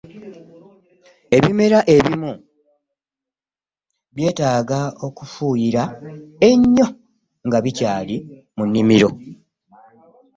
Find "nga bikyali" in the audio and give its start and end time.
7.47-8.15